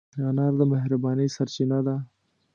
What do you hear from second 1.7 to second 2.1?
ده